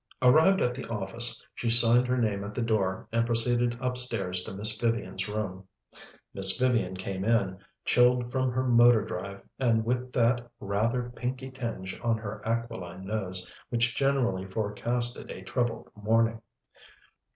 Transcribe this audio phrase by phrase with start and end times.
[0.23, 4.51] Arrived at the office, she signed her name at the door, and proceeded upstairs to
[4.51, 5.67] Miss Vivian's room.
[6.33, 11.99] Miss Vivian came in, chilled from her motor drive and with that rather pinky tinge
[12.03, 16.41] on her aquiline nose which generally forecasted a troubled morning.